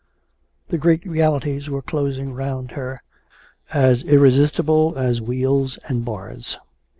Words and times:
The 0.71 0.79
great 0.79 1.05
realities 1.05 1.69
were 1.69 1.83
closing 1.83 2.33
round 2.33 2.71
her, 2.71 3.03
as 3.71 4.01
irresistible 4.01 4.95
as 4.97 5.21
wheels 5.21 5.77
and 5.87 6.03
bars. 6.03 6.57